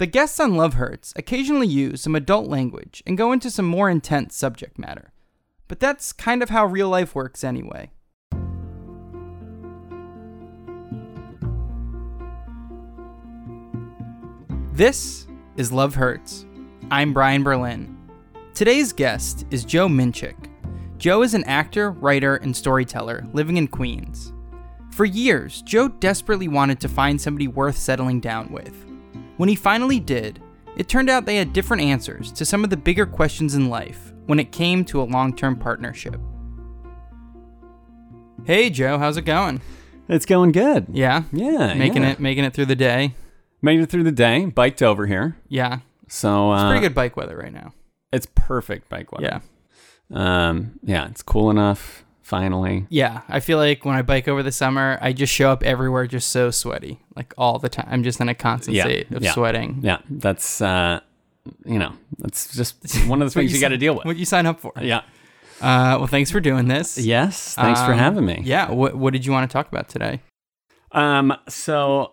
[0.00, 3.90] The guests on Love Hurts occasionally use some adult language and go into some more
[3.90, 5.12] intense subject matter.
[5.68, 7.90] But that's kind of how real life works anyway.
[14.72, 15.26] This
[15.58, 16.46] is Love Hurts.
[16.90, 17.94] I'm Brian Berlin.
[18.54, 20.48] Today's guest is Joe Minchik.
[20.96, 24.32] Joe is an actor, writer, and storyteller living in Queens.
[24.92, 28.89] For years, Joe desperately wanted to find somebody worth settling down with.
[29.40, 30.38] When he finally did,
[30.76, 34.12] it turned out they had different answers to some of the bigger questions in life
[34.26, 36.20] when it came to a long term partnership.
[38.44, 39.62] Hey Joe, how's it going?
[40.10, 40.88] It's going good.
[40.92, 42.10] Yeah, Yeah, making yeah.
[42.10, 43.14] it making it through the day.
[43.62, 44.44] Making it through the day.
[44.44, 47.72] Biked over here, Yeah, so it's uh, pretty good bike weather right now.
[48.12, 49.40] It's perfect bike weather.
[50.10, 50.72] Yeah, Um.
[50.82, 51.08] Yeah.
[51.08, 52.04] It's cool enough.
[52.30, 52.86] Finally.
[52.90, 53.22] yeah.
[53.28, 56.28] I feel like when I bike over the summer, I just show up everywhere just
[56.30, 57.88] so sweaty, like all the time.
[57.90, 59.32] I'm just in a constant Yeah, state of yeah.
[59.32, 59.80] sweating.
[59.82, 59.98] Yeah.
[60.08, 61.00] That's uh.
[61.66, 61.92] You know.
[62.18, 62.76] That's just
[63.08, 64.04] one of the things you, got to deal with.
[64.04, 64.72] What you sign up for?
[64.80, 64.98] Yeah.
[65.60, 66.96] Uh, well, thanks for doing this.
[66.96, 67.54] Yes.
[67.56, 68.42] Thanks for Um, having me.
[68.44, 68.70] Yeah.
[68.70, 70.20] What What did you want to talk about today?
[70.92, 71.34] Um.
[71.48, 72.12] So.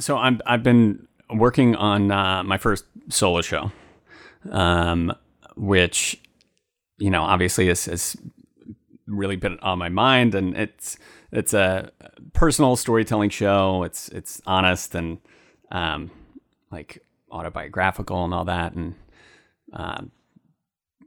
[0.00, 0.40] So I'm.
[0.46, 3.70] I've been working on uh, my first solo show.
[4.50, 5.12] Um.
[5.56, 6.20] Which,
[6.98, 8.16] you know, obviously is is
[9.06, 10.96] really been on my mind and it's
[11.30, 11.90] it's a
[12.32, 15.18] personal storytelling show it's it's honest and
[15.70, 16.10] um
[16.70, 18.94] like autobiographical and all that and
[19.74, 20.10] um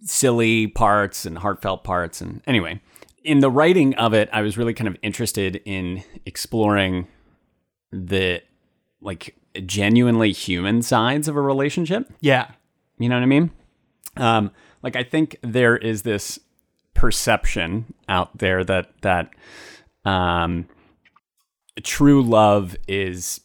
[0.02, 2.80] silly parts and heartfelt parts and anyway
[3.24, 7.08] in the writing of it i was really kind of interested in exploring
[7.92, 8.42] the
[9.02, 12.52] like genuinely human sides of a relationship Yeah.
[13.00, 13.50] you know what I mean?
[14.18, 14.52] Um,
[14.84, 16.40] like I think there is this
[16.98, 19.30] perception out there that that
[20.04, 20.68] um,
[21.84, 23.40] true love is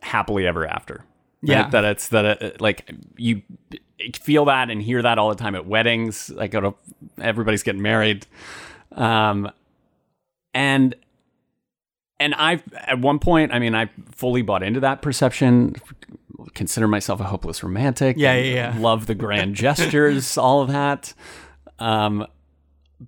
[0.00, 0.94] happily ever after.
[0.94, 1.04] right?
[1.42, 1.70] Yeah.
[1.70, 3.42] that it's that it, like you
[4.14, 6.30] feel that and hear that all the time at weddings.
[6.30, 6.74] Like go to
[7.20, 8.26] everybody's getting married,
[8.92, 9.50] um,
[10.52, 10.94] and
[12.18, 15.76] and I at one point, I mean, I fully bought into that perception.
[16.54, 18.16] Consider myself a hopeless romantic.
[18.18, 18.76] Yeah, yeah, yeah.
[18.78, 21.14] Love the grand gestures, all of that.
[21.78, 22.26] Um,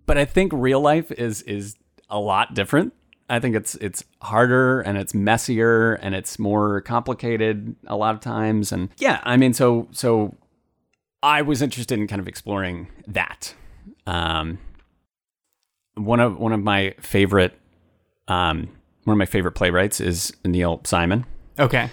[0.07, 1.77] but I think real life is is
[2.09, 2.93] a lot different.
[3.31, 8.21] I think it's it's harder and it's messier and it's more complicated a lot of
[8.21, 8.73] times.
[8.73, 10.37] And yeah, I mean, so so
[11.23, 13.55] I was interested in kind of exploring that.
[14.07, 14.59] Um,
[15.95, 17.59] one of one of my favorite
[18.29, 18.69] um,
[19.05, 21.25] one of my favorite playwrights is Neil Simon.
[21.59, 21.91] Okay.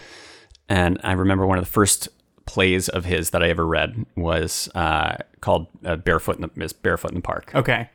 [0.68, 2.10] And I remember one of the first
[2.46, 7.10] plays of his that I ever read was uh, called uh, Barefoot in the Barefoot
[7.12, 7.52] in the Park.
[7.56, 7.90] Okay.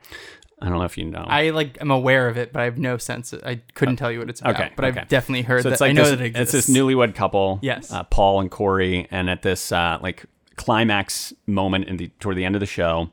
[0.63, 1.25] I don't know if you know.
[1.27, 3.33] I like am aware of it, but I have no sense.
[3.33, 4.57] I couldn't tell you what it's about.
[4.57, 5.01] okay, But okay.
[5.01, 5.75] I've definitely heard so that.
[5.75, 7.91] it's like I know this, that it it's this newlywed couple, Yes.
[7.91, 12.45] uh, Paul and Corie, and at this uh, like climax moment in the toward the
[12.45, 13.09] end of the show,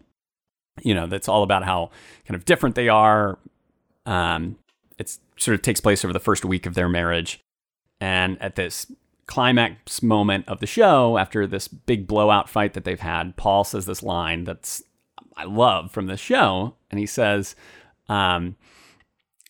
[0.84, 1.90] you know, that's all about how
[2.28, 3.40] kind of different they are.
[4.06, 4.58] Um,
[4.98, 7.40] it's sort of takes place over the first week of their marriage,
[8.02, 8.92] and at this
[9.28, 13.86] climax moment of the show, after this big blowout fight that they've had, Paul says
[13.86, 14.84] this line that's
[15.36, 17.56] I love from the show, and he says,
[18.10, 18.56] um,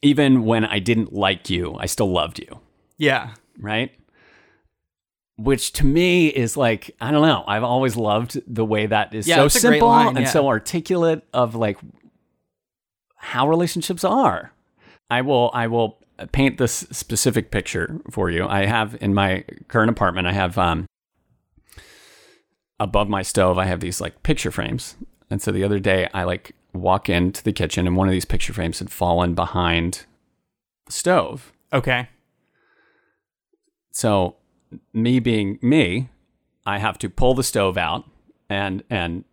[0.01, 2.59] "Even when I didn't like you, I still loved you."
[2.97, 3.31] Yeah.
[3.59, 3.91] right?
[5.37, 7.43] Which to me is like, I don't know.
[7.47, 10.25] I've always loved the way that is Yeah, so it's a great simple line, and
[10.25, 10.31] yeah.
[10.31, 11.77] so articulate of like
[13.15, 14.51] how relationships are.
[15.09, 15.96] I will I will
[16.31, 18.47] paint this specific picture for you.
[18.47, 20.85] I have in my current apartment, I have um
[22.79, 24.95] above my stove, I have these like picture frames.
[25.29, 28.25] And so the other day I like walk into the kitchen and one of these
[28.25, 30.05] picture frames had fallen behind
[30.85, 31.51] the stove.
[31.73, 32.09] Okay.
[33.91, 34.35] So
[34.93, 36.09] me being me,
[36.65, 38.05] I have to pull the stove out
[38.49, 39.23] and and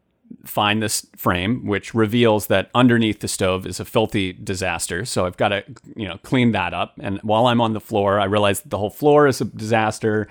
[0.45, 5.05] find this frame which reveals that underneath the stove is a filthy disaster.
[5.05, 5.65] So I've got to
[5.97, 8.79] you know clean that up and while I'm on the floor, I realize that the
[8.79, 10.29] whole floor is a disaster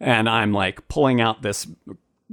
[0.00, 1.66] and I'm like pulling out this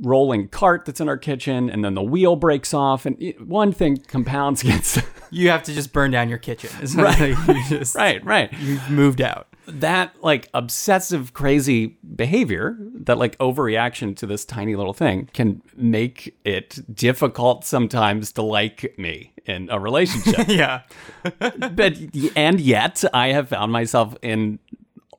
[0.02, 3.72] rolling cart that's in our kitchen and then the wheel breaks off and it- one
[3.72, 5.00] thing compounds against
[5.32, 6.70] You have to just burn down your kitchen.
[6.82, 9.48] It's not like you just right right you've moved out.
[9.68, 16.36] That like obsessive crazy behavior that like overreaction to this tiny little thing can make
[16.44, 20.48] it difficult sometimes to like me in a relationship.
[20.56, 20.82] Yeah.
[21.74, 21.98] but
[22.36, 24.60] and yet i have found myself in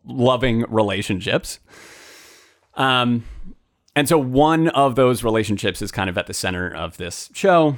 [0.04, 1.58] loving relationships.
[2.75, 3.25] Um
[3.94, 7.76] and so one of those relationships is kind of at the center of this show.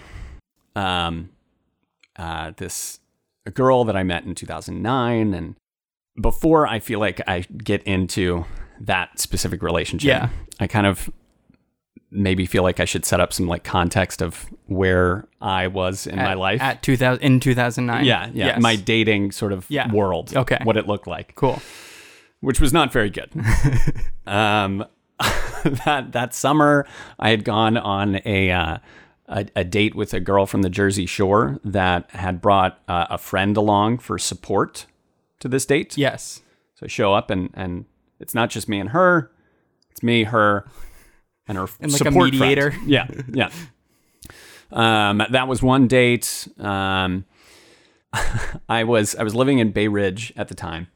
[0.76, 1.30] Um
[2.16, 3.00] uh this
[3.46, 5.54] a girl that i met in 2009 and
[6.20, 8.44] before I feel like I get into
[8.80, 10.08] that specific relationship.
[10.08, 10.28] Yeah.
[10.60, 11.10] I kind of
[12.10, 16.16] maybe feel like I should set up some like context of where I was in
[16.16, 16.60] my life.
[16.62, 18.04] at 2000 in 2009.
[18.04, 18.62] yeah, yeah, Yes.
[18.62, 19.92] my dating sort of Yeah.
[19.92, 20.34] world.
[20.34, 20.58] Okay.
[20.64, 21.60] what it looked like, cool.
[22.40, 23.30] which was not very good.
[24.26, 24.84] um,
[25.84, 26.86] that that summer,
[27.18, 28.50] I had gone on a.
[28.50, 28.78] Uh,
[29.30, 33.18] a, a date with a girl from the Jersey Shore that had brought uh, a
[33.18, 34.86] friend along for support
[35.40, 35.96] to this date.
[35.96, 36.42] Yes.
[36.74, 37.84] So I show up and and
[38.20, 39.30] it's not just me and her,
[39.90, 40.68] it's me, her,
[41.46, 42.40] and her And like a support friend.
[42.40, 42.74] mediator.
[42.86, 43.50] Yeah, yeah.
[44.70, 46.48] Um, that was one date.
[46.58, 47.24] Um,
[48.68, 50.88] I was I was living in Bay Ridge at the time,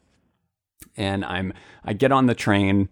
[0.97, 1.53] and I'm
[1.85, 2.89] I get on the train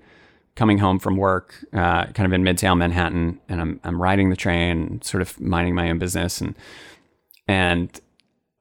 [0.57, 4.37] coming home from work, uh, kind of in Midtown Manhattan, and I'm I'm riding the
[4.37, 6.55] train, sort of minding my own business, and
[7.49, 8.01] and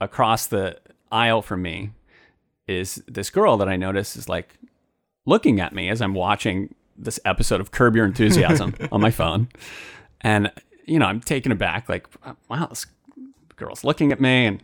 [0.01, 0.77] across the
[1.11, 1.91] aisle from me
[2.69, 4.55] is this girl that I notice is like
[5.25, 9.47] looking at me as I'm watching this episode of Curb Your Enthusiasm on my phone.
[10.21, 10.51] And,
[10.85, 12.07] you know, I'm taken aback, like,
[12.47, 12.85] wow, this
[13.55, 14.45] girl's looking at me.
[14.45, 14.63] And,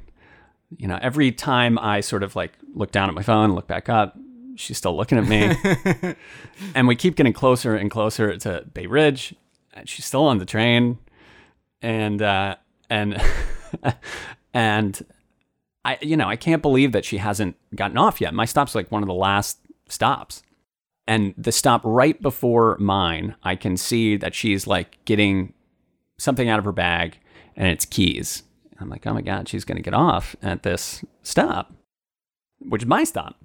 [0.78, 3.90] you know, every time I sort of like look down at my phone, look back
[3.90, 4.16] up,
[4.56, 6.16] she's still looking at me.
[6.76, 9.34] and we keep getting closer and closer to Bay Ridge.
[9.74, 11.00] And she's still on the train.
[11.82, 13.20] And, uh, and,
[14.54, 15.04] and
[15.86, 18.34] I, you know, I can't believe that she hasn't gotten off yet.
[18.34, 20.42] My stop's like one of the last stops.
[21.08, 25.54] And the stop right before mine, I can see that she's like getting
[26.18, 27.20] something out of her bag
[27.56, 28.42] and it's keys.
[28.80, 31.72] I'm like, oh my God, she's going to get off at this stop,
[32.60, 33.36] which is my stop.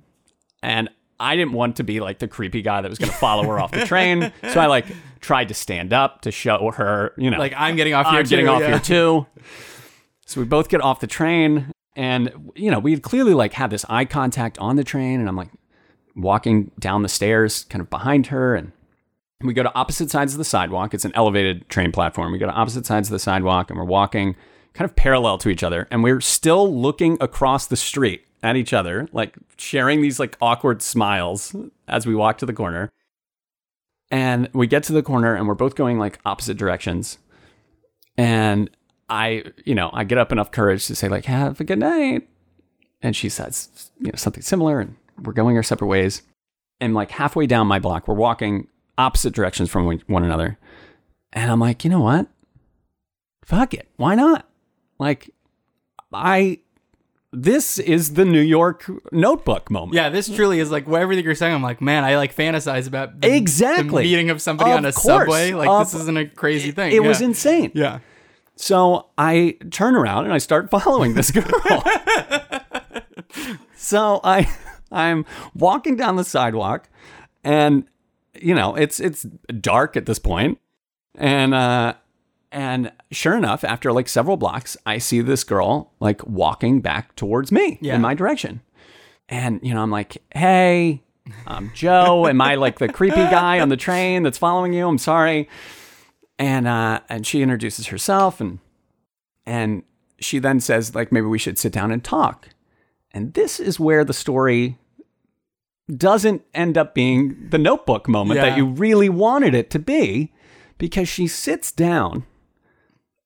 [0.62, 0.88] And
[1.20, 3.60] I didn't want to be like the creepy guy that was going to follow her
[3.60, 4.32] off the train.
[4.48, 4.86] So I like
[5.20, 8.24] tried to stand up to show her, you know, Like I'm getting off here I'm
[8.24, 8.68] getting too, off yeah.
[8.68, 9.26] here too.
[10.24, 13.68] So we both get off the train, and you know we had clearly like had
[13.68, 15.50] this eye contact on the train, and I'm like
[16.16, 18.72] walking down the stairs, kind of behind her, and
[19.42, 20.94] we go to opposite sides of the sidewalk.
[20.94, 22.32] It's an elevated train platform.
[22.32, 24.34] We go to opposite sides of the sidewalk, and we're walking
[24.72, 28.72] kind of parallel to each other, and we're still looking across the street at each
[28.72, 31.54] other, like sharing these like awkward smiles
[31.86, 32.90] as we walk to the corner.
[34.10, 37.18] And we get to the corner, and we're both going like opposite directions.
[38.16, 38.70] And
[39.10, 42.28] I, you know, I get up enough courage to say like, "Have a good night,"
[43.02, 46.22] and she says, you know, something similar, and we're going our separate ways.
[46.80, 50.58] And like halfway down my block, we're walking opposite directions from one- another,
[51.32, 52.28] and I'm like, you know what?
[53.44, 54.48] Fuck it, why not?
[54.98, 55.30] Like,
[56.12, 56.60] I.
[57.32, 59.94] This is the New York Notebook moment.
[59.94, 61.54] Yeah, this truly is like everything you're saying.
[61.54, 64.02] I'm like, man, I like fantasize about the, the Exactly.
[64.02, 65.04] meeting of somebody Of on a course.
[65.04, 65.52] subway.
[65.52, 66.90] Like Of- this isn't a crazy thing.
[66.92, 67.26] It was Yeah.
[67.28, 67.70] insane.
[67.72, 67.98] Yeah.
[68.60, 71.44] So I turn around and I start following this girl.
[73.74, 74.52] so I
[74.92, 75.24] I'm
[75.54, 76.88] walking down the sidewalk
[77.42, 77.84] and
[78.34, 79.22] you know, it's it's
[79.60, 80.58] dark at this point.
[81.16, 81.94] And uh
[82.52, 87.50] and sure enough, after like several blocks, I see this girl like walking back towards
[87.52, 87.94] me Yeah.
[87.96, 88.60] in my direction.
[89.28, 91.02] And you know, I'm like, "Hey,
[91.46, 92.26] I'm Joe.
[92.26, 94.86] Am I like the creepy guy on the train that's following you?
[94.88, 95.48] I'm sorry."
[96.40, 98.58] And uh and she introduces herself and
[99.46, 99.82] and
[100.20, 102.48] she then says like maybe we should sit down and talk.
[103.12, 104.78] And this is where the story
[105.94, 108.46] doesn't end up being the notebook moment Yeah.
[108.50, 110.32] that you really wanted it to be
[110.78, 112.24] because she sits down.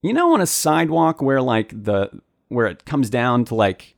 [0.02, 2.11] You know on a sidewalk where like the
[2.49, 3.94] where it comes down to like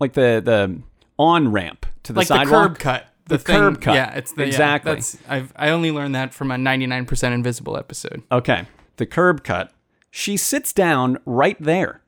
[0.00, 0.80] like the the
[1.18, 2.68] on ramp to the like the sidewalk.
[2.70, 3.07] curb cut.
[3.28, 3.94] The thing- curb cut.
[3.94, 4.94] Yeah, it's the yeah, Exactly.
[4.94, 8.22] that's I've I only learned that from a 99% Invisible episode.
[8.32, 8.66] Okay.
[8.96, 9.70] The curb cut.
[10.10, 12.02] She sits down right there.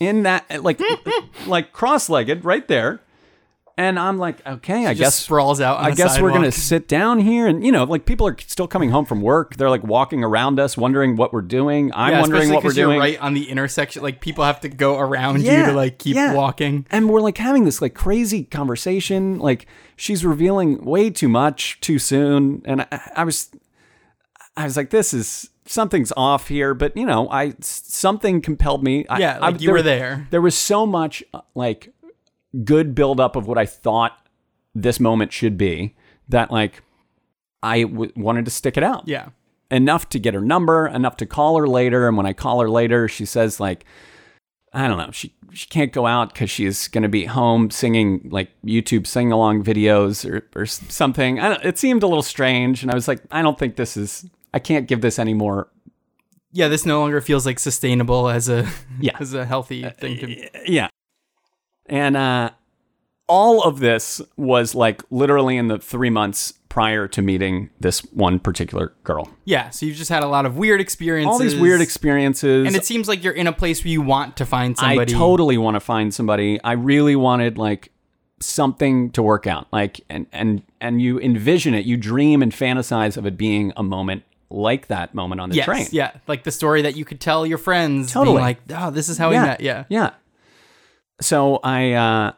[0.00, 0.80] In that like
[1.46, 3.00] like cross-legged right there.
[3.78, 5.78] And I'm like, okay, I Just guess sprawls out.
[5.78, 8.90] I guess we're gonna sit down here, and you know, like people are still coming
[8.90, 9.54] home from work.
[9.56, 11.92] They're like walking around us, wondering what we're doing.
[11.94, 12.98] I'm Yeah, wondering what we're 'cause you're doing.
[12.98, 14.02] right on the intersection.
[14.02, 16.34] Like people have to go around you to like keep yeah.
[16.34, 16.86] walking.
[16.90, 19.38] and we're like having this like crazy conversation.
[19.38, 23.48] Like she's revealing way too much too soon, and I, I was,
[24.56, 26.74] I was like, this is something's off here.
[26.74, 29.06] But you know, I something compelled me.
[29.08, 30.26] I- Yeah, I, like you were there.
[30.30, 31.92] There was so much uh, like
[32.64, 34.26] good buildup of what I thought
[34.74, 35.94] this moment should be
[36.28, 36.82] that like
[37.62, 39.28] I w- wanted to stick it out Yeah.
[39.70, 42.06] enough to get her number, enough to call her later.
[42.08, 43.84] And when I call her later, she says like,
[44.72, 48.50] I don't know, she she can't go out because she's gonna be home singing like
[48.64, 51.40] YouTube sing along videos or or something.
[51.40, 53.96] I don't, it seemed a little strange, and I was like, I don't think this
[53.96, 54.26] is.
[54.52, 55.68] I can't give this any more.
[56.52, 58.68] Yeah, this no longer feels like sustainable as a
[59.00, 59.16] Yeah.
[59.20, 60.88] as a healthy thing to uh, Yeah,
[61.88, 62.50] and uh,
[63.28, 68.38] all of this was like literally in the three months prior to meeting this one
[68.38, 69.28] particular girl.
[69.44, 71.32] Yeah, so you've just had a lot of weird experiences.
[71.32, 72.66] All these weird experiences.
[72.66, 75.14] And it seems like you're in a place where you want to find somebody.
[75.14, 76.62] I totally want to find somebody.
[76.62, 77.90] I really wanted like
[78.40, 79.66] something to work out.
[79.72, 83.82] Like and and and you envision it, you dream and fantasize of it being a
[83.82, 85.86] moment like that moment on the yes, train.
[85.90, 88.12] yeah, like the story that you could tell your friends.
[88.12, 88.36] Totally.
[88.36, 89.60] being like, oh, this is how we met.
[89.60, 90.12] Yeah, Yeah.
[91.20, 92.32] So I uh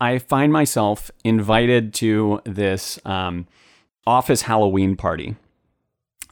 [0.00, 3.46] I find myself invited to this um
[4.06, 5.36] office Halloween party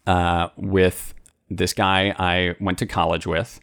[0.06, 1.14] uh with
[1.50, 3.60] this guy I went to college with.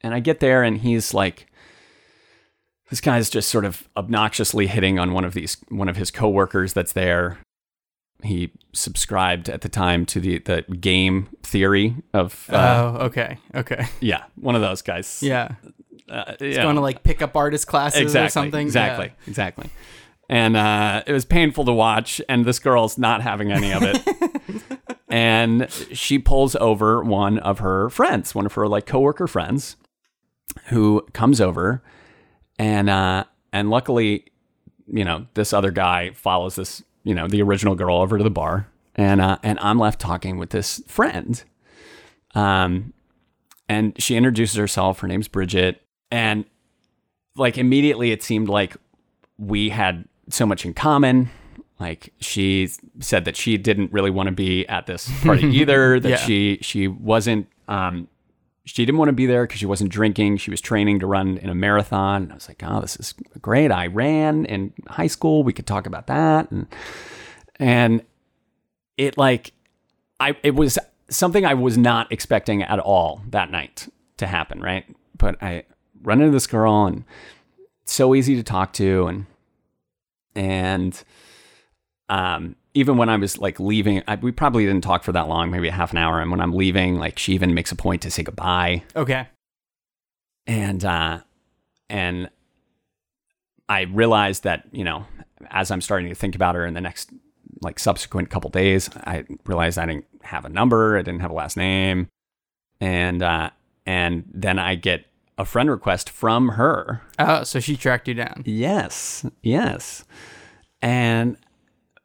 [0.00, 1.46] And I get there and he's like
[2.90, 6.74] this guy's just sort of obnoxiously hitting on one of these one of his coworkers
[6.74, 7.38] that's there.
[8.22, 12.56] He subscribed at the time to the the game theory of uh,
[13.00, 15.22] oh, okay, okay, yeah, one of those guys.
[15.22, 15.54] yeah.
[16.08, 18.66] Uh, going to like pick up artist classes exactly, or something.
[18.66, 19.12] Exactly, Yeah.
[19.26, 19.70] exactly.
[20.28, 24.96] And uh, it was painful to watch, and this girl's not having any of it.
[25.10, 29.76] and she pulls over one of her friends, one of her like coworker friends,
[30.66, 31.82] who comes over,
[32.58, 34.24] and uh, and luckily,
[34.86, 38.30] you know, this other guy follows this, you know, the original girl over to the
[38.30, 41.42] bar, and uh, and I'm left talking with this friend,
[42.34, 42.94] um,
[43.68, 45.00] and she introduces herself.
[45.00, 45.82] Her name's Bridget,
[46.12, 46.44] and
[47.34, 48.76] like immediately it seemed like
[49.38, 51.30] we had so much in common.
[51.80, 52.68] Like she
[53.00, 55.98] said that she didn't really want to be at this party either.
[55.98, 56.16] That Yeah.
[56.16, 58.06] she she wasn't um
[58.64, 60.36] she didn't want to be there because she wasn't drinking.
[60.36, 62.30] She was training to run in a marathon.
[62.30, 63.72] I was like, oh, this is great.
[63.72, 65.42] I ran in high school.
[65.42, 66.48] We could talk about that.
[66.52, 66.66] And
[67.58, 68.02] and
[68.96, 69.52] it like
[70.20, 70.78] I it was
[71.08, 73.88] something I was not expecting at all that night
[74.18, 74.84] to happen, right?
[75.18, 75.64] But I
[76.02, 77.04] run into this girl and
[77.84, 79.26] so easy to talk to and
[80.34, 81.02] and
[82.08, 85.50] um even when I was like leaving, I, we probably didn't talk for that long,
[85.50, 86.22] maybe a half an hour.
[86.22, 89.28] And when I'm leaving, like she even makes a point to say goodbye Okay.
[90.46, 91.20] and uh
[91.90, 92.30] and
[93.68, 95.04] i realized that you know
[95.50, 97.10] as i'm starting to think about her in the next
[97.60, 101.34] like subsequent couple days i realized i didn't have a number i didn't have a
[101.34, 102.08] last name
[102.80, 103.50] and uh
[103.86, 105.04] and then i get
[105.38, 107.02] a friend request from her.
[107.18, 108.42] Oh, so she tracked you down.
[108.44, 110.04] yes yes.
[110.80, 111.36] And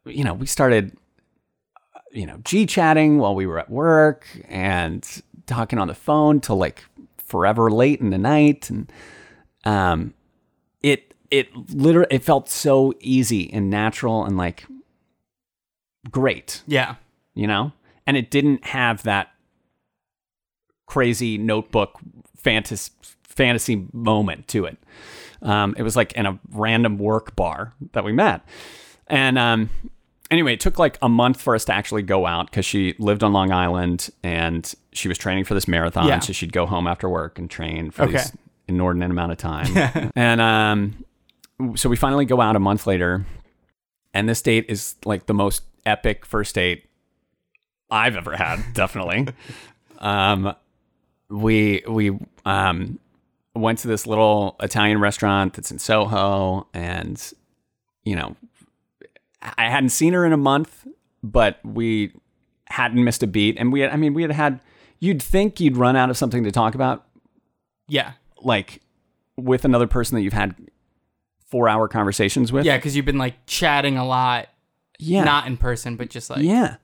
[0.04, 0.96] you know we started
[2.12, 5.06] you know g chatting while we were at work and
[5.46, 6.84] talking on the phone till like
[7.18, 8.70] forever late in the night.
[8.70, 8.90] And
[9.64, 10.14] um
[10.82, 14.64] it it literally it felt so easy and natural and like
[16.10, 16.62] great.
[16.66, 16.94] Yeah.
[17.34, 17.72] you know?
[18.06, 19.28] And it didn't have that
[20.86, 21.98] crazy notebook
[22.36, 22.90] fantasy
[23.38, 24.76] fantasy moment to it
[25.42, 28.40] um, it was like in a random work bar that we met
[29.06, 29.70] and um,
[30.30, 33.22] anyway it took like a month for us to actually go out because she lived
[33.22, 36.18] on long island and she was training for this marathon Yeah.
[36.18, 38.12] so she'd go home after work and train for Okay.
[38.14, 38.32] this
[38.66, 41.04] inordinate amount of time and um,
[41.76, 43.24] so we finally go out a month later
[44.14, 46.84] and this date is like the most epic first date
[47.90, 49.28] I've ever had, definitely.
[49.98, 50.54] um,
[51.30, 52.98] we we um
[53.58, 57.32] went to this little Italian restaurant that's in Soho, and
[58.04, 58.36] you know,
[59.42, 60.86] I hadn't seen her in a month,
[61.22, 62.12] but we
[62.68, 64.60] hadn't missed a beat, and we had, I mean, we had had.
[65.00, 67.06] You'd think you'd run out of something to talk about,
[67.86, 68.12] Yeah.
[68.42, 68.80] like
[69.36, 70.56] with another person that you've had
[71.46, 72.64] four hour conversations with.
[72.66, 74.48] Yeah, because you've been like chatting a lot,
[74.98, 76.76] yeah, not in person, but just like yeah.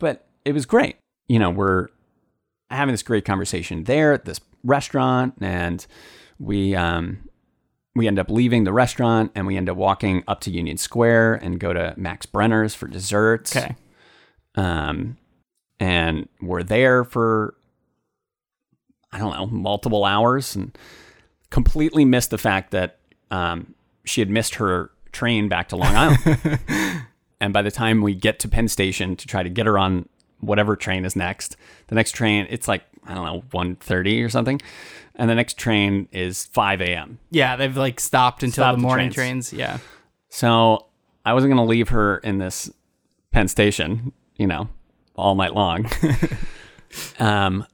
[0.00, 0.96] But it was great.
[1.28, 1.88] You know, we're
[2.70, 5.86] having this great conversation there at this restaurant and
[6.38, 7.28] we um
[7.94, 11.34] we end up leaving the restaurant and we end up walking up to Union Square
[11.36, 13.56] and go to Max Brenner's for desserts.
[13.56, 13.74] Okay.
[14.54, 15.16] Um
[15.80, 17.54] and we're there for
[19.10, 20.76] I don't know, multiple hours and
[21.50, 22.98] completely missed the fact that
[23.30, 23.74] um
[24.04, 26.60] she had missed her train back to Long Island.
[27.40, 30.08] And by the time we get to Penn Station to try to get her on
[30.40, 31.56] whatever train is next,
[31.88, 34.60] the next train, it's like, I don't know, 1.30 or something.
[35.16, 37.18] And the next train is 5 a.m.
[37.30, 39.52] Yeah, they've like stopped until Stopped the the morning trains.
[39.52, 39.78] Yeah.
[40.28, 40.86] So
[41.24, 42.70] I wasn't going to leave her in this
[43.32, 44.68] Penn Station, you know,
[45.16, 45.90] all night long.
[47.18, 47.66] um,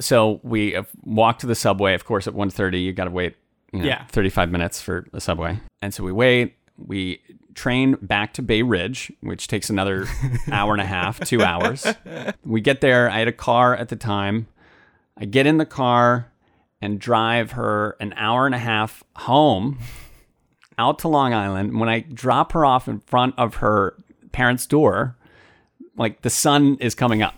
[0.00, 1.94] so we uh, walked to the subway.
[1.94, 3.36] Of course, at 1.30, you got to wait,
[3.72, 4.04] you know, Yeah.
[4.06, 5.60] 35 minutes for the subway.
[5.82, 6.56] And so we wait.
[6.76, 7.20] We
[7.54, 10.06] train back to Bay Ridge, which takes another
[10.50, 11.86] hour and a half, two hours.
[12.44, 13.08] We get there.
[13.10, 14.46] I had a car at the time.
[15.20, 16.32] I get in the car
[16.80, 19.78] and drive her an hour and a half home
[20.78, 21.78] out to Long Island.
[21.78, 23.94] When I drop her off in front of her
[24.32, 25.16] parents' door,
[25.96, 27.34] like the sun is coming up.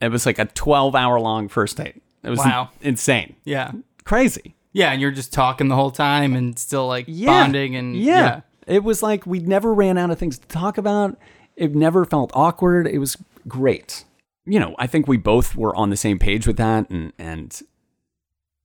[0.00, 2.02] It was like a 12 hour long first date.
[2.22, 2.70] It was Wow.
[2.80, 3.36] insane.
[3.44, 3.72] Yeah.
[4.04, 4.54] Crazy.
[4.72, 8.40] Yeah, and you're just talking the whole time and still like bonding and yeah.
[8.66, 11.18] It was like we never ran out of things to talk about.
[11.56, 12.86] It never felt awkward.
[12.86, 13.16] It was
[13.46, 14.04] great.
[14.44, 17.60] You know, I think we both were on the same page with that and and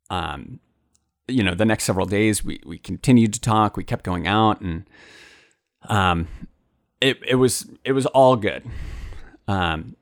[0.10, 0.60] um
[1.28, 4.62] you know, the next several days we we continued to talk, we kept going out
[4.62, 4.90] and
[5.90, 6.28] um
[7.02, 8.64] it it was it was all good.
[9.48, 9.96] Um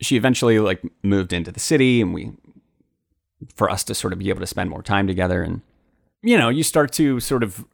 [0.00, 2.32] she eventually like moved into the city and we
[3.54, 5.60] for us to sort of be able to spend more time together and
[6.22, 7.64] you know, you start to sort of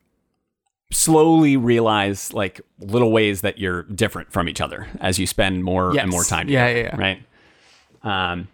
[0.92, 5.92] slowly realize like little ways that you're different from each other as you spend more
[5.94, 6.02] Yes.
[6.02, 7.00] and more time Yeah, together, yeah, yeah.
[8.04, 8.30] right?
[8.32, 8.48] Um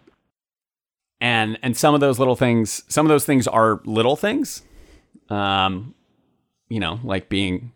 [1.19, 4.61] and and some of those little things, some of those things are little things.
[5.29, 5.93] Um
[6.69, 7.71] you know, like being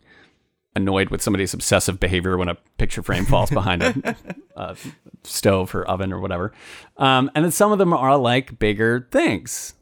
[0.76, 4.16] annoyed with somebody's obsessive behavior when a picture frame falls behind a,
[4.56, 4.76] a
[5.24, 6.52] stove or oven or whatever.
[6.98, 9.74] Um, and then some of them are like bigger things.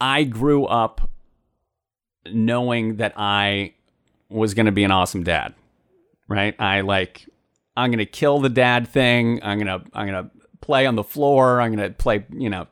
[0.00, 1.08] I grew up
[2.30, 3.74] knowing that I
[4.28, 5.54] was going to be an awesome dad,
[6.28, 6.54] right?
[6.60, 7.28] I like,
[7.76, 9.40] I'm going to kill the dad thing.
[9.42, 11.60] I'm going to, I'm going to play on the floor.
[11.60, 12.66] I'm going to play, you know,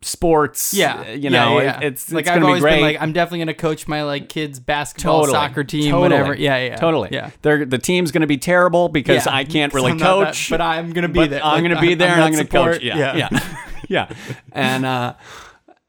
[0.00, 0.72] sports.
[0.74, 1.78] Yeah, uh, you know, yeah.
[1.80, 2.74] it- it's, like it's I've gonna be always great.
[2.76, 6.34] been like I'm definitely gonna coach my like kids basketball, soccer team, whatever.
[6.36, 7.08] Yeah, yeah, Totally.
[7.10, 9.34] Yeah, They're, the team's going to be terrible because Yeah.
[9.34, 10.50] I can't really I'm that- coach.
[10.50, 11.44] but I'm gonna be there.
[11.44, 12.72] I'm Like, going to be there and I'm going to support.
[12.74, 12.82] coach.
[12.82, 13.16] Yeah.
[13.16, 13.56] Yeah.
[13.88, 14.08] Yeah.
[14.52, 15.14] And, uh,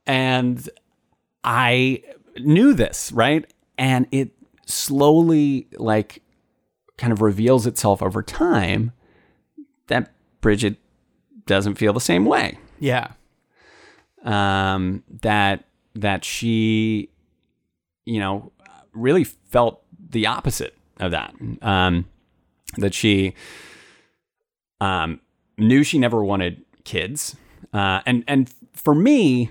[0.06, 0.68] and
[1.42, 2.02] I
[2.38, 3.44] knew this, right?
[3.78, 4.30] And it
[4.66, 6.22] slowly, like,
[6.96, 8.92] kind of reveals itself over time
[9.88, 10.76] that Bridget
[11.46, 13.12] doesn't feel the same way yeah,
[14.24, 15.64] um, that
[15.94, 17.10] that she,
[18.04, 18.52] you know,
[18.92, 21.34] really felt the opposite of that.
[21.62, 22.06] Um,
[22.76, 23.34] that she
[24.80, 25.20] um,
[25.56, 27.36] knew she never wanted kids,
[27.72, 29.50] uh, and and for me,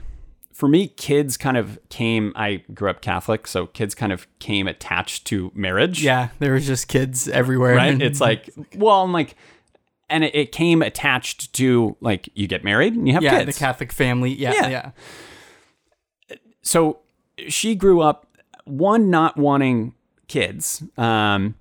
[0.54, 2.32] for me, kids kind of came.
[2.36, 6.04] I grew up Catholic, so kids kind of came attached to marriage.
[6.04, 6.30] yeah.
[6.39, 7.76] There was just kids everywhere.
[7.76, 8.00] Right?
[8.02, 9.36] It's like, well, I'm like,
[10.10, 13.56] and it, it came attached to like you get married and you have yeah, kids.
[13.56, 14.32] the Catholic family.
[14.34, 14.70] Yeah, Yeah.
[14.70, 14.92] yeah,
[16.62, 17.00] so
[17.48, 18.28] she grew up
[18.66, 19.94] one not wanting
[20.28, 21.54] kids um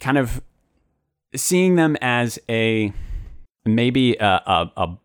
[0.00, 0.40] kind of
[1.36, 2.92] seeing them as a
[3.66, 4.98] maybe a a a,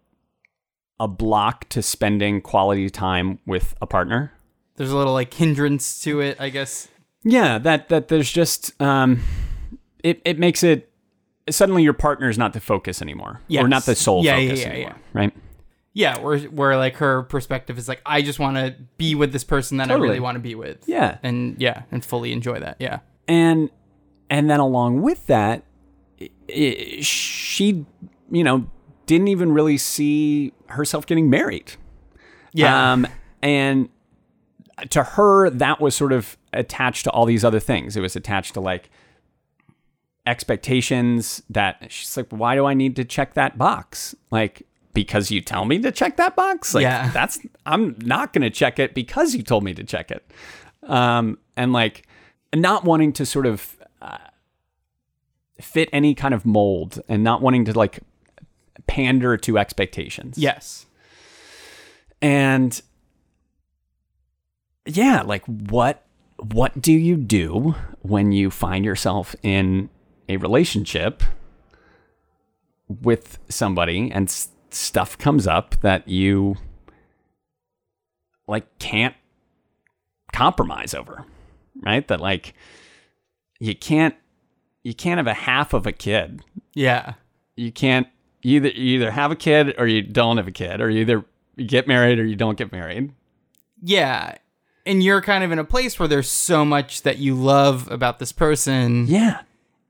[1.00, 4.32] a block to spending quality time with a partner
[4.76, 6.88] There's a little like hindrance to it, I guess.
[7.24, 9.22] yeah that that there's just um
[10.04, 10.92] it it makes it
[11.50, 13.64] suddenly your partner is not the focus anymore Yes.
[13.64, 15.20] or not the sole Yeah, focus yeah, anymore yeah.
[15.22, 15.34] right
[15.94, 19.44] Yeah, where where like her perspective is like I just want to be with this
[19.44, 20.84] person that I really want to be with.
[20.88, 22.78] yeah and yeah, and fully enjoy that.
[22.80, 23.70] Yeah, and
[24.30, 25.64] and then along with that
[26.22, 27.86] i i she
[28.32, 28.70] you know
[29.08, 31.74] didn't even really see herself getting married.
[32.54, 33.08] Yeah, um
[33.42, 33.90] and
[34.92, 37.98] to her that was sort of attached to all these other things.
[37.98, 38.92] It was attached to like
[40.28, 44.14] expectations that she's like why do i need to check that box?
[44.30, 46.74] Like because you tell me to check that box?
[46.76, 47.10] Like Yeah.
[47.14, 50.30] that's i'm not going to check it because you told me to check it.
[50.84, 52.06] Um and like
[52.56, 54.18] not wanting to sort of uh,
[55.60, 58.00] fit any kind of mold and not wanting to like
[58.86, 60.38] pander to expectations.
[60.38, 60.86] Yes,
[62.22, 62.82] and
[64.86, 66.06] yeah like what
[66.38, 69.90] what do you do when you find yourself in
[70.30, 71.24] a relationship
[72.88, 76.56] with somebody and s- stuff comes up that you
[78.48, 79.16] like can't
[80.32, 81.26] compromise over
[81.82, 82.08] right?
[82.08, 82.54] That like
[83.60, 84.16] you can't
[84.84, 86.42] you can't have a half of a kid.
[86.74, 87.14] Yeah,
[87.56, 88.08] you can't
[88.48, 91.02] you either you either have a kid or you don't have a kid or you
[91.02, 93.12] either you get married or you don't get married
[93.84, 94.36] yeah.
[94.88, 98.20] And you're kind of in a place where there's so much that you love about
[98.20, 99.42] this person, yeah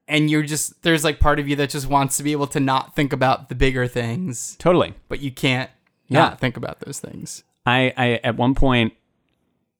[0.10, 2.60] and you're just there's like part of you that just wants to be able to
[2.60, 5.70] not think about the bigger things, totally but you can't
[6.08, 6.20] Yeah.
[6.20, 7.44] not think about those things.
[7.66, 8.94] I, I at one point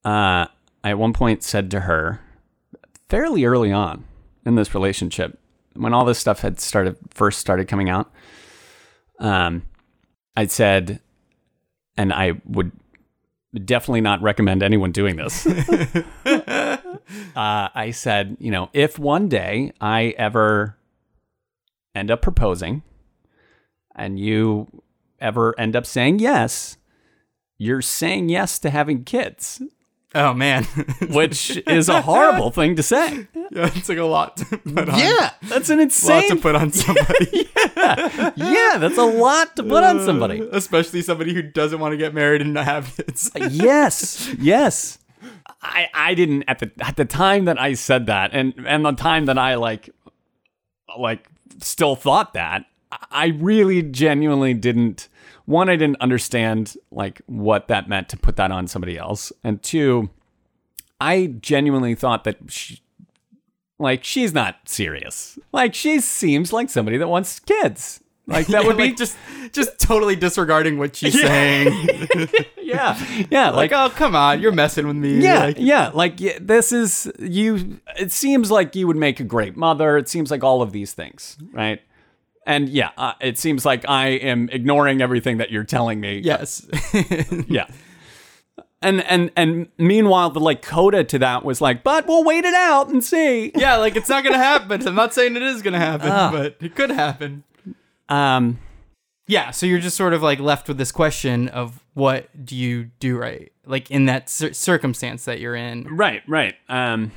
[0.06, 0.46] uh
[0.84, 2.22] I at one point said to her
[3.10, 4.06] fairly early on
[4.46, 5.40] in this relationship
[5.74, 8.12] when all this stuff had started first started coming out
[9.20, 9.64] um
[10.36, 11.00] I said
[11.96, 12.72] and I would
[13.66, 15.48] definitely not recommend anyone doing this
[17.36, 20.78] uh, I said, you know, if one day I ever
[21.96, 22.84] end up proposing
[23.96, 24.68] and you
[25.20, 26.78] ever end up saying yes,
[27.58, 29.62] you're saying yes to having kids.
[30.16, 30.64] Oh man.
[31.10, 33.28] which is a horrible thing to say.
[33.52, 35.00] yeah, it's like a lot to put on.
[35.00, 37.50] Yeah, that's an A lot to put on somebody.
[37.56, 37.72] yeah,
[38.78, 40.42] that's a lot to put on somebody.
[40.42, 43.32] Uh, especially somebody who doesn't want to get married and not have kids.
[43.36, 45.00] Uh, yes, yes.
[45.62, 48.92] I I didn't at the at the time that I said that, and and the
[48.92, 49.90] time that I like
[50.98, 51.28] like
[51.62, 52.66] still thought that
[53.12, 55.10] I really genuinely didn't.
[55.46, 59.62] One, I didn't understand like what that meant to put that on somebody else, and
[59.62, 60.10] two,
[61.00, 62.82] I genuinely thought that she,
[63.80, 65.38] like she's not serious.
[65.52, 68.02] Like she seems like somebody that wants kids.
[68.26, 69.18] Like that Yeah, would be like, just
[69.54, 72.08] just totally disregarding what she's saying.
[72.62, 73.52] yeah, yeah.
[73.52, 75.20] like, oh come on, you're messing with me.
[75.20, 75.92] Yeah, Like, yeah.
[75.94, 77.80] Like yeah, this is you.
[77.98, 79.98] It seems like you would make a great mother.
[79.98, 81.82] It seems like all of these things, right?
[82.46, 86.20] And yeah, uh, it seems like I am ignoring everything that you're telling me.
[86.20, 86.66] yes.
[87.48, 87.68] yeah.
[88.82, 92.54] And and and meanwhile, the like coda to that was like, but we'll wait it
[92.54, 93.52] out and see.
[93.56, 94.88] yeah, like it's not gonna happen.
[94.88, 97.44] I'm not saying it is gonna happen, but it could happen.
[98.08, 98.60] Um.
[99.30, 102.92] Yeah, so you're just sort of like left with this question of what do you
[103.00, 105.84] do right, like in that cir- circumstance that you're in.
[105.94, 106.22] Right.
[106.28, 106.56] Right.
[106.70, 107.12] Um.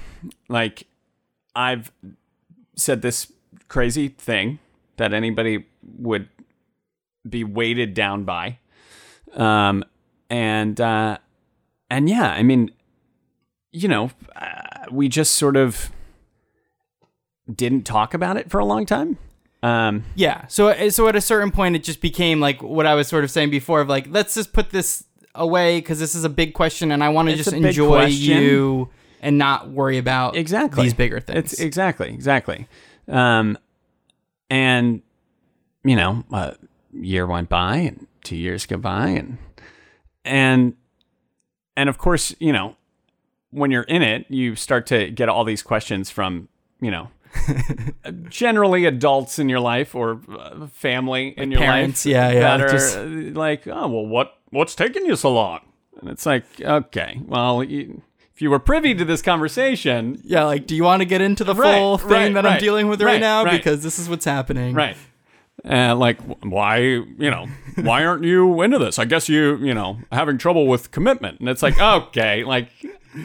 [0.48, 0.86] Like,
[1.54, 1.92] I've
[2.74, 3.30] said this
[3.68, 4.58] crazy thing
[4.96, 5.66] that anybody
[5.98, 6.28] would
[7.28, 8.58] be weighted down by.
[9.34, 9.84] Um,
[10.28, 11.18] and, uh,
[11.90, 12.70] and yeah, I mean,
[13.72, 15.90] you know, uh, we just sort of
[17.52, 19.18] didn't talk about it for a long time.
[19.62, 23.08] Um, Yeah, so so at a certain point, it just became like what I was
[23.08, 26.28] sort of saying before of like let's just put this away because this is a
[26.28, 28.88] big question and I want to just enjoy you
[29.20, 31.52] and not worry about exactly these bigger things.
[31.52, 32.68] It's exactly, exactly.
[33.06, 33.58] Um,
[34.48, 35.02] and
[35.84, 36.56] you know, a
[36.92, 39.38] year went by, and two years go by, and
[40.24, 40.74] and
[41.80, 42.76] and of course, you know,
[43.50, 46.48] when you're in it, you start to get all these questions from
[46.80, 47.08] you know.
[48.28, 52.60] generally adults in your life or uh, family in your parents, life yeah, yeah, that
[52.60, 53.02] are just- uh,
[53.38, 55.60] like oh well what what's taking you so long
[56.00, 58.02] and it's like okay well you,
[58.34, 61.44] if you were privy to this conversation yeah, like do you want to get into
[61.44, 63.56] the Right, full thing right, that I'm dealing with right, right, now right.
[63.56, 64.74] because this is what's happening.
[64.74, 64.96] Right.
[65.64, 67.46] Uh, like, why, you know,
[67.76, 68.98] why aren't you into this?
[68.98, 71.40] I guess you, you know, having trouble with commitment.
[71.40, 72.68] And it's like, okay, like,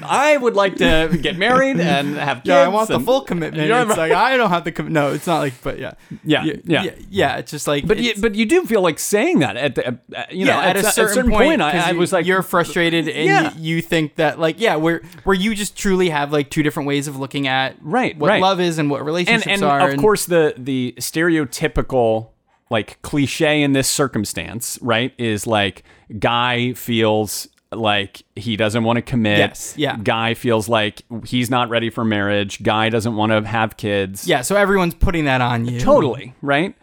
[0.01, 2.47] I would like to get married and have kids.
[2.49, 3.67] Yeah, I want the full commitment.
[3.67, 4.09] Yeah, it's right.
[4.09, 5.13] like I don't have the com- no.
[5.13, 5.93] It's not like, but yeah,
[6.23, 6.55] Yeah, yeah.
[6.83, 7.37] yeah, yeah.
[7.37, 10.23] It's just like, But you, but you do feel like saying that at the, uh,
[10.31, 12.41] you know, yeah, at, a, s- certain point, I, 'cause I you- was like, you're
[12.41, 13.53] frustrated and Yeah.
[13.57, 16.87] you, you think that like, yeah, where where you just truly have like two different
[16.87, 18.41] ways of looking at Right, what right.
[18.41, 19.89] love is and what and relationships and are.
[19.91, 22.29] of course the the stereotypical
[22.71, 25.83] like cliche in this circumstance, right, is like
[26.19, 29.37] guy feels like he doesn't want to commit.
[29.39, 29.97] Yes, yeah.
[29.97, 32.61] Guy feels like he's not ready for marriage.
[32.63, 34.27] Guy doesn't want to have kids.
[34.27, 36.75] yeah, so everyone's putting that on you, Totally, right?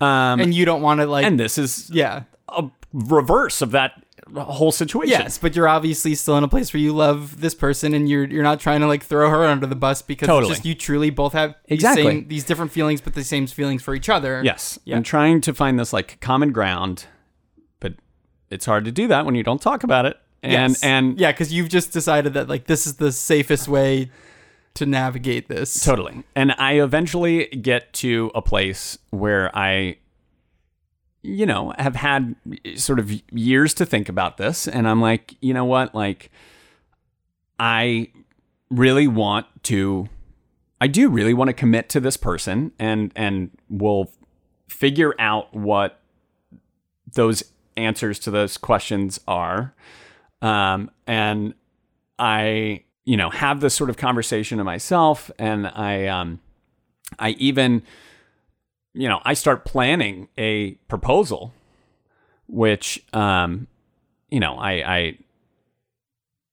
[0.00, 3.92] Um and you don't want to like, and this is yeah, a reverse of that
[4.36, 5.10] whole situation.
[5.10, 8.24] yes, but you're obviously still in a place where you love this person and you're
[8.24, 10.50] you're not trying to like throw her under the bus because Totally.
[10.52, 12.02] it's just you truly both have these Exactly.
[12.04, 14.40] same, these different feelings, but the same feelings for each other.
[14.44, 14.78] Yes.
[14.84, 14.96] Yeah.
[14.96, 17.06] I'm trying to find this like common ground,
[17.80, 17.94] but
[18.50, 20.16] it's hard to do that when you don't talk about it.
[20.42, 20.82] And Yes.
[20.82, 24.10] and yeah, because you've just decided that like this is the safest way
[24.74, 25.84] to navigate this.
[25.84, 26.22] Totally.
[26.34, 29.96] And I eventually get to a place where I,
[31.22, 32.36] you know, have had
[32.76, 34.66] sort of years to think about this.
[34.68, 35.94] And I'm like, you know what?
[35.94, 36.30] Like,
[37.58, 38.08] I
[38.70, 40.08] really want to,
[40.80, 44.10] I do really want to commit to this person and, and we'll
[44.68, 46.00] figure out what
[47.12, 47.42] those
[47.76, 49.74] answers to those questions are.
[50.42, 51.54] Um, and
[52.18, 56.40] I, you know, have this sort of conversation to myself, and I, um,
[57.18, 57.82] I even,
[58.94, 61.52] you know, I start planning a proposal,
[62.46, 63.66] which, um,
[64.30, 65.18] you know, I, I,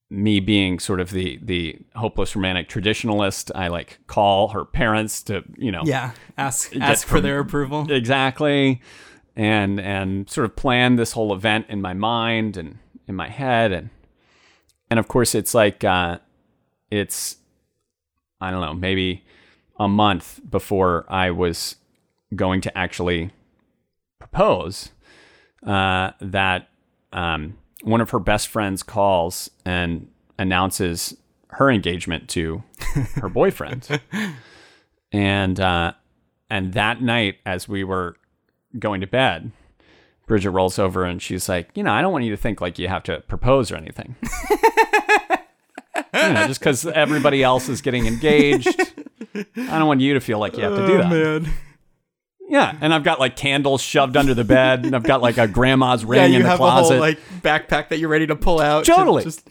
[0.09, 5.43] me being sort of the the hopeless romantic traditionalist, I like call her parents to,
[5.57, 7.91] you know, Yeah, ask ask for from- their approval.
[7.91, 8.81] exactly
[9.35, 13.71] and and sort of plan this whole event in my mind and in my head
[13.71, 13.89] and
[14.89, 16.17] and of course it's like uh
[16.91, 17.37] it's
[18.41, 19.23] i don't know maybe
[19.79, 21.75] a month before i was
[22.35, 23.31] going to actually
[24.19, 24.89] propose
[25.65, 26.69] uh that
[27.13, 31.15] um one of her best friends calls and announces
[31.49, 32.63] her engagement to
[33.15, 34.01] her boyfriend.
[35.11, 35.93] And uh
[36.49, 38.15] and that night, as we were
[38.79, 39.51] going to bed,
[40.27, 42.77] Bridget rolls over and she's like, You know, I don't want you to think like
[42.77, 44.15] you have to propose or anything.
[46.13, 48.79] you know, just because everybody else is getting engaged.
[49.35, 51.05] I don't want you to feel like you have to do that.
[51.05, 51.53] Oh, man.
[52.49, 55.47] Yeah, and I've got like candles shoved under the bed, and I've got like a
[55.47, 56.93] grandma's ring Yeah, in you the have closet.
[56.93, 58.85] a whole like backpack that you're ready to pull out.
[58.85, 59.23] to Totally.
[59.23, 59.47] just-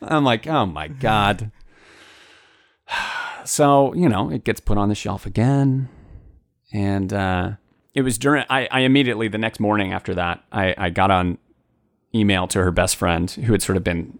[0.00, 1.50] I'm like, oh my god.
[3.44, 5.88] So you know, it gets put on the shelf again,
[6.70, 7.52] and uh,
[7.98, 8.44] it was during.
[8.48, 11.38] I, I immediately the next morning after that, I, I got on
[12.14, 14.18] email to her best friend who had sort of been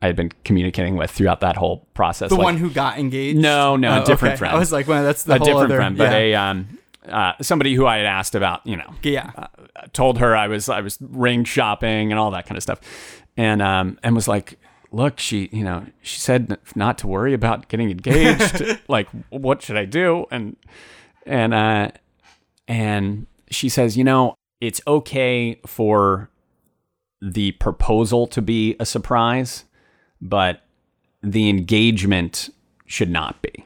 [0.00, 2.28] I had been communicating with throughout that whole process.
[2.28, 3.38] the like- one who got engaged.
[3.40, 4.38] No, no, a Oh, different okay.
[4.38, 4.54] friend.
[4.54, 6.16] I was like, well, that's the a different other, friend, but yeah.
[6.18, 6.78] a um,
[7.08, 9.48] uh, somebody who I had asked about, you know, yeah.
[9.92, 12.80] told her I was I was ring shopping and all that kind of stuff,
[13.36, 14.58] and um and was like,
[14.92, 18.62] look, she you know she said not to worry about getting engaged.
[18.88, 20.26] like, what should I do?
[20.30, 20.56] And
[21.26, 21.90] and uh
[22.68, 26.30] and she says, you know, it's okay for
[27.20, 29.64] the proposal to be a surprise,
[30.20, 30.62] but
[31.22, 32.50] the engagement
[32.86, 33.64] should not be.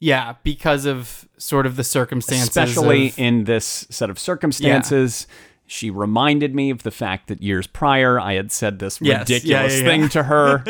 [0.00, 2.48] Yeah, because of sort of the circumstances.
[2.48, 5.26] especially of- in this set of circumstances.
[5.72, 9.20] She reminded me of the fact that years prior I had said this Yes.
[9.20, 10.64] ridiculous Yeah, yeah, thing to her.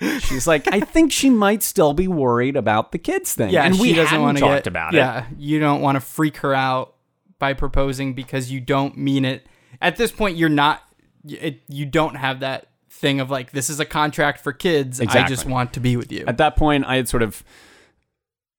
[0.20, 3.50] She's like, I think she might still be worried about the kids thing.
[3.50, 4.96] yeah, and we she doesn't want to talked get, about it.
[4.96, 6.94] Yeah, you don't want to freak her out
[7.38, 9.46] by proposing because you don't mean it.
[9.82, 10.82] At this point, you're not.
[11.28, 15.02] It, you don't have that thing of like this is a contract for kids.
[15.02, 16.24] I just want to be with you.
[16.26, 17.44] At that point, I had sort of.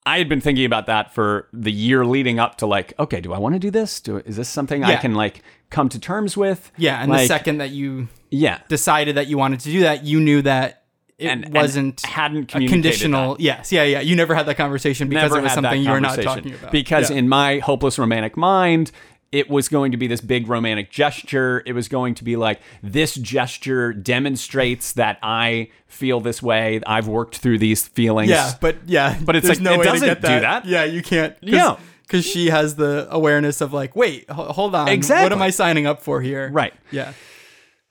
[0.05, 3.33] I had been thinking about that for the year leading up to like, okay, do
[3.33, 3.99] I want to do this?
[3.99, 6.71] Do is this something I can like come to terms with?
[6.77, 10.19] yeah, and the second that you yeah, decided that you wanted to do that, you
[10.19, 10.83] knew that
[11.17, 13.35] it and and wasn't hadn't a conditional.
[13.35, 13.41] that.
[13.41, 14.01] Yes, yeah, yeah.
[14.01, 16.71] You never had that conversation because never it was something you were not talking about.
[16.71, 17.17] Because Yeah.
[17.17, 18.91] in my hopeless romantic mind,
[19.31, 21.61] it was going to be this big romantic gesture.
[21.65, 26.79] It was going to be like this gesture demonstrates that I feel this way.
[26.87, 28.29] I've worked through these feelings.
[28.29, 30.41] Yeah, but yeah, But it's like, no it doesn't get do that.
[30.41, 30.65] that.
[30.65, 31.33] Yeah, you can't.
[31.41, 31.75] Cause, Yeah.
[32.03, 35.23] because she has the awareness of like, wait, hold on, exactly.
[35.25, 36.49] What am I signing up for here?
[36.51, 36.73] Right.
[36.91, 37.13] Yeah.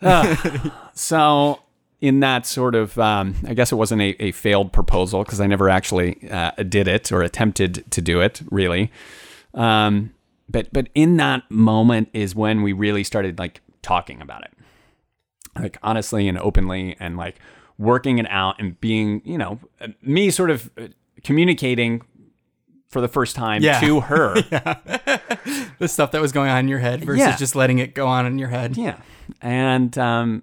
[0.95, 1.61] So
[2.01, 5.47] in that sort of, um, I guess it wasn't a, a failed proposal because I
[5.47, 8.93] never actually uh, did it or attempted to do it really.
[9.55, 10.14] Um,
[10.49, 14.53] but but in that moment is when we really started like talking about it,
[15.59, 17.39] like honestly and openly, and like
[17.79, 19.59] working it out and being, you know,
[20.03, 20.87] me sort of uh,
[21.25, 22.03] communicating
[22.89, 23.81] for the first time Yeah.
[23.81, 24.35] to her.
[25.79, 27.37] The stuff that was going on in your head versus Yeah.
[27.37, 28.77] just letting it go on in your head.
[28.77, 28.97] Yeah,
[29.43, 30.43] and um,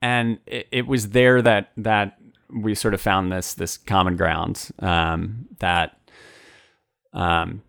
[0.00, 4.70] and it, it was there that that we sort of found this this common ground
[4.78, 5.98] um, that
[7.12, 7.62] um,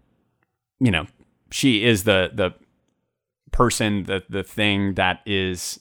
[0.79, 1.07] you know
[1.51, 2.53] she is the the
[3.51, 5.79] person the the thing that is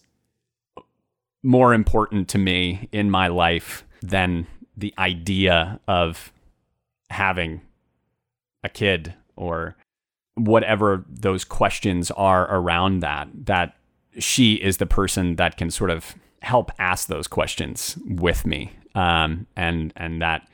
[1.43, 6.33] more important to me in my life than the idea of
[7.09, 7.61] having
[8.63, 9.77] a kid or
[10.35, 13.77] whatever those questions are around that that
[14.19, 19.47] she is the person that can sort of help ask those questions with me um,
[19.57, 20.49] and and that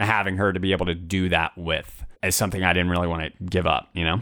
[0.00, 3.22] having her to be able to do that with is something I didn't really want
[3.38, 4.20] to give up you know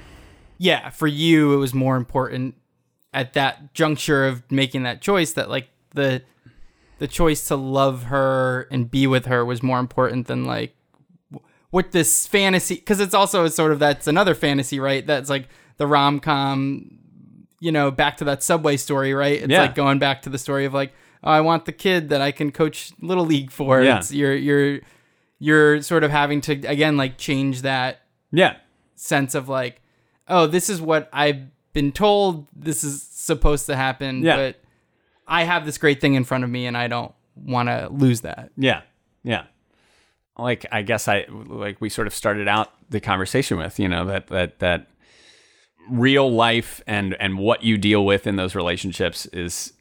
[0.59, 2.55] Yeah, for you, it was more important
[3.13, 6.23] at that juncture of making that choice that like the
[6.99, 10.75] the choice to love her and be with her was more important than like
[11.71, 15.49] what this fantasy because it's also a sort of that's another fantasy right that's like
[15.79, 16.99] the rom-com
[17.61, 19.63] you know back to that subway story right it's Yeah.
[19.63, 20.93] like going back to the story of like
[21.25, 23.99] oh, i want the kid that i can coach little league for Yeah.
[23.99, 24.81] it's, you're you're
[25.39, 28.01] you're sort of having to again like change that
[28.33, 28.57] yeah
[28.95, 29.81] sense of like,
[30.29, 31.43] oh, this is what I've
[31.75, 34.37] been told this is supposed to happen, Yeah.
[34.37, 34.61] but
[35.29, 38.23] I have this great thing in front of me and I don't want to lose
[38.23, 38.51] that.
[38.57, 38.83] Yeah.
[39.23, 39.45] Yeah.
[40.39, 44.05] Like I guess I like we sort of started out the conversation with, you know,
[44.07, 44.87] that that that
[45.91, 49.73] real life and and what you deal with in those relationships is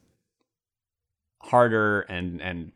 [1.42, 2.72] harder and and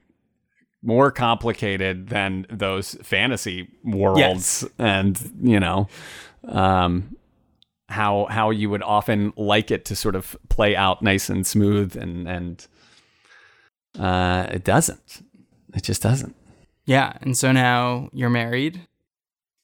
[0.82, 4.65] more complicated than those fantasy worlds Yes.
[4.80, 5.88] and you know
[6.48, 7.15] um
[7.89, 11.98] how how you would often like it to sort of play out nice and smooth
[11.98, 12.68] and and
[14.00, 15.24] uh it doesn't
[15.76, 16.36] it just doesn't
[16.86, 17.13] Yeah.
[17.22, 18.88] And so now you're married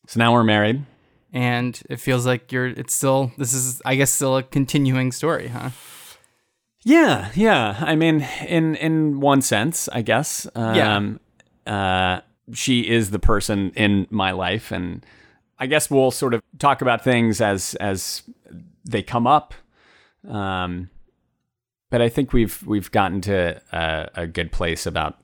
[0.07, 0.85] so now we're married
[1.33, 5.47] and it feels like you're, it's still, this is, I guess, still a continuing story,
[5.49, 5.71] huh?
[6.85, 7.75] Yeah, yeah.
[7.79, 10.47] I mean, in in one sense, I guess.
[10.55, 10.95] Yeah.
[10.95, 11.19] Um,
[11.65, 12.21] uh,
[12.53, 15.03] she is the person in my life, and
[15.59, 18.21] I guess we'll sort of talk about things as as
[18.85, 19.53] they come up.
[20.29, 20.91] Um,
[21.89, 25.17] but I think we've we've gotten to a, a good place about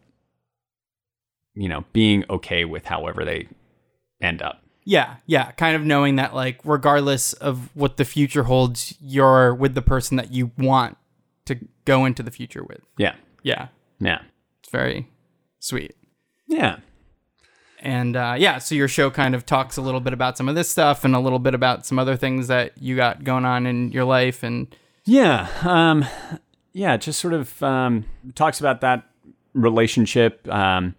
[1.54, 3.48] you know, being okay with however they
[4.22, 4.64] end up.
[4.84, 9.76] Yeah, yeah, kind of knowing that like regardless of what the future holds, you're with
[9.76, 10.98] the person that you want
[11.46, 12.82] to go into the future with.
[12.98, 13.16] Yeah.
[13.44, 13.68] Yeah,
[14.00, 14.20] Yeah.
[14.62, 15.10] it's very
[15.60, 15.96] sweet.
[16.48, 16.78] Yeah.
[17.80, 20.54] And uh, yeah, so your show kind of talks a little bit about some of
[20.54, 23.66] this stuff and a little bit about some other things that you got going on
[23.66, 24.44] in your life.
[24.44, 24.68] And
[25.06, 25.48] Yeah.
[25.64, 26.06] Um,
[26.74, 26.98] yeah.
[26.98, 29.04] Just sort of um, talks about that
[29.56, 30.48] relationship.
[30.48, 30.96] Um,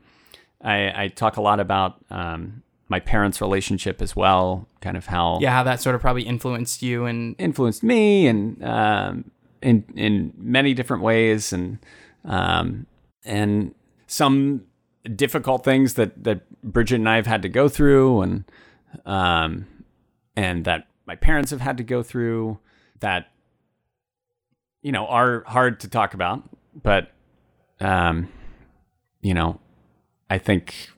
[0.60, 5.38] I, I talk a lot about um, my parents' relationship as well, kind of how
[5.40, 7.04] yeah, how that sort of probably influenced you.
[7.04, 9.30] And influenced me and um,
[9.62, 11.78] in in many different ways, and
[12.24, 12.86] um,
[13.24, 13.74] and
[14.06, 14.64] some
[15.16, 18.44] difficult things that that Bridget and I have had to go through, and
[19.06, 19.66] um,
[20.36, 22.58] and that my parents have had to go through
[23.00, 23.28] that
[24.82, 26.42] you know are hard to talk about,
[26.82, 27.10] but
[27.80, 28.28] um,
[29.20, 29.60] you know,
[30.28, 30.90] I think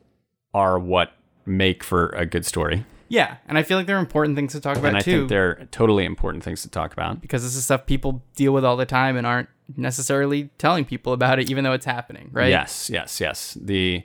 [0.53, 1.13] are what
[1.47, 2.87] make for a good story.
[3.09, 5.19] Yeah, and I feel like they're important things to talk about and I too.
[5.21, 7.21] think they're totally important things to talk about.
[7.21, 11.13] because this is stuff people deal with all the time and aren't necessarily telling people
[11.13, 12.51] about it, even though it's happening, right?
[12.51, 13.57] Yes, yes, yes.
[13.61, 14.05] The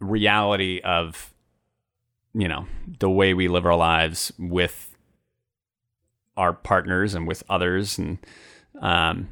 [0.00, 1.32] reality of
[2.34, 2.66] you know
[3.00, 4.96] the way we live our lives with
[6.36, 8.18] our partners and with others, and
[8.80, 9.28] um,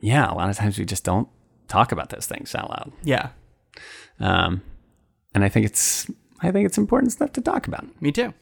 [0.00, 1.28] yeah, a lot of times we just don't
[1.68, 2.92] talk about those things out loud.
[3.02, 3.30] Yeah,
[4.20, 4.60] Um,
[5.34, 6.10] and I think it's
[6.42, 7.84] I think it's important stuff to talk about.
[8.02, 8.34] me too.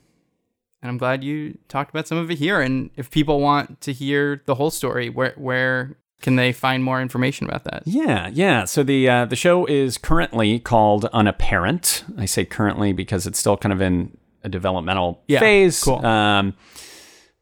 [0.83, 2.61] And I'm glad you talked about some of it here.
[2.61, 7.01] And if people want to hear the whole story, where where can they find more
[7.03, 7.83] information about that?
[7.87, 8.65] Yeah, yeah.
[8.65, 12.05] So the uh, the show is currently called Unapparent.
[12.17, 15.83] I say currently because it's still kind of in a developmental Yeah, phase.
[15.83, 16.05] cool.
[16.05, 16.55] Um,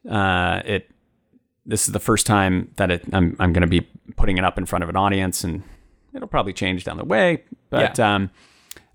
[0.08, 0.90] uh, it
[1.66, 4.58] this is the first time that it, I'm I'm going to be putting it up
[4.58, 5.62] in front of an audience, and
[6.14, 7.44] it'll probably change down the way.
[7.70, 8.30] But um,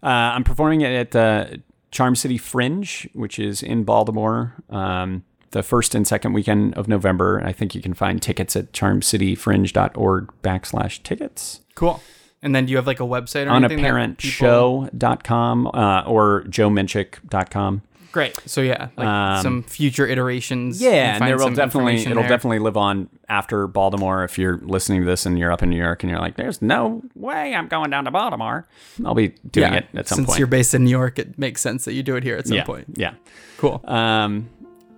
[0.04, 1.62] uh, I'm performing it at the
[1.92, 4.56] Charm City Fringe, which is in Baltimore.
[4.70, 7.42] Um, the first and second weekend of November.
[7.46, 11.62] I think you can find tickets at charmcityfringe.org backslash tickets.
[11.76, 12.02] Cool.
[12.42, 13.82] And then do you have like a website or anything?
[13.84, 17.82] that people- Unapparentshow.com uh, or joeminchick.com.
[18.14, 18.40] Great.
[18.46, 20.80] So yeah, like Um, some future iterations.
[20.82, 22.30] you Yeah, and find there will definitely it'll there.
[22.30, 24.24] definitely live on after Baltimore.
[24.24, 26.62] If you're listening to this and you're up in New York and you're like, "There's
[26.62, 28.68] no way I'm going down to Baltimore,"
[29.04, 29.80] I'll be doing yeah.
[29.80, 30.38] it at some Since point.
[30.40, 32.58] you're based in New York, it makes sense that you do it here at some
[32.58, 32.86] yeah, point.
[32.94, 33.14] yeah.
[33.58, 33.82] Cool.
[33.86, 34.48] Um,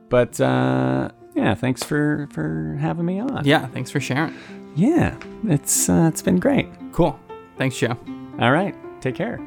[0.10, 3.44] but uh, yeah, thanks for for having me on.
[3.46, 3.66] yeah.
[3.68, 4.34] Thanks for sharing.
[4.76, 5.16] yeah,
[5.48, 6.68] it's uh, it's been great.
[6.92, 7.18] Cool.
[7.58, 7.98] Thanks, Joe.
[8.42, 9.40] All right, take care.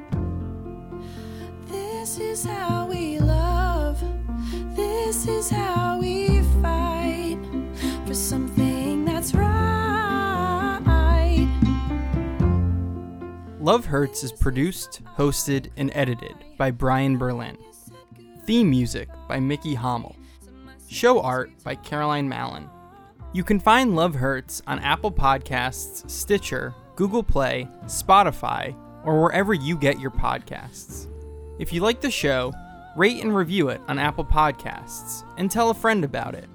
[1.71, 3.08] This is how we love.
[5.19, 7.39] This is how we fight
[8.07, 10.79] for something that's right.
[13.59, 17.59] Love Hurts is produced, hosted, and edited by Brian Berlin.
[18.45, 20.15] Theme music by Mickey Hommel.
[20.89, 22.71] Show art by Caroline Mallon.
[23.33, 29.77] You can find Love Hurts on Apple Podcasts, Stitcher, Google Play, Spotify, or wherever you
[29.77, 31.09] get your podcasts.
[31.59, 32.53] If you like the show,
[32.99, 36.49] rate and review it on Apple Podcasts and tell a friend about it.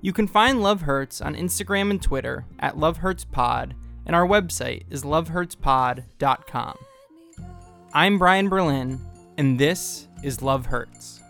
[0.00, 3.74] You can find Love Hurts on Instagram and Twitter at Love Hurts Pod,
[4.06, 6.78] and our website is lovehurtspod.com.
[7.92, 9.00] I'm Brian Berlin,
[9.36, 11.20] and this is Love Hurts.